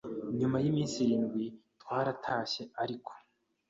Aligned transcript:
nyuma 0.39 0.57
y’iminsi 0.63 0.95
irindwi, 1.05 1.45
twaratashye 1.81 2.63
ariko 2.83 3.11